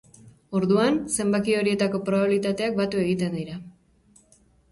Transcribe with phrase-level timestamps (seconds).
[0.59, 3.61] Orduan, zenbaki horietako probabilitateak batu egiten dira.